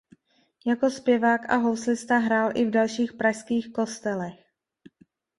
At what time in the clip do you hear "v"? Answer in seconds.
2.65-2.69